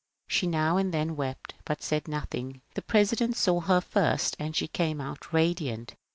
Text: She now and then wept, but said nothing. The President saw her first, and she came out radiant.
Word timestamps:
She 0.27 0.47
now 0.47 0.77
and 0.77 0.91
then 0.91 1.15
wept, 1.15 1.53
but 1.63 1.83
said 1.83 2.07
nothing. 2.07 2.61
The 2.73 2.81
President 2.81 3.37
saw 3.37 3.59
her 3.61 3.81
first, 3.81 4.35
and 4.39 4.55
she 4.55 4.67
came 4.67 4.99
out 4.99 5.31
radiant. 5.31 5.93